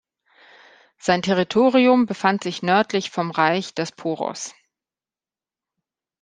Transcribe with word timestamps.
Sein 0.97 1.21
Territorium 1.21 2.07
befand 2.07 2.41
sich 2.43 2.63
nördlich 2.63 3.11
vom 3.11 3.29
Reich 3.29 3.75
des 3.75 3.91
Poros. 3.91 4.55